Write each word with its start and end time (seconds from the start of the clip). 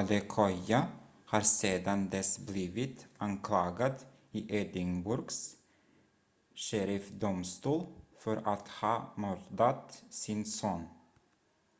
adekoya 0.00 0.80
har 1.30 1.40
sedan 1.50 2.00
dess 2.14 2.38
blivit 2.50 3.06
anklagad 3.26 4.04
i 4.32 4.50
edinburghs 4.56 5.56
sheriffdomstol 6.54 7.86
för 8.18 8.36
att 8.36 8.68
ha 8.68 9.12
mördat 9.16 10.04
sin 10.10 10.44
son 10.44 10.88